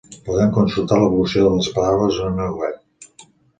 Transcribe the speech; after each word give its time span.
Podem 0.27 0.47
consultar 0.55 0.97
l'evolució 1.03 1.45
de 1.49 1.53
les 1.59 1.69
paraules 1.77 2.19
en 2.25 2.35
una 2.41 2.51
web 2.65 3.25